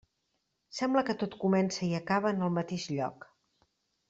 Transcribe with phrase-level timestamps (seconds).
[0.77, 3.31] Sembla que tot comença i acaba en el mateix lloc.